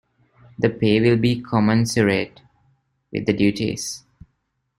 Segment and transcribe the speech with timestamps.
[0.57, 2.41] The pay will be commensurate
[3.11, 4.03] with the duties.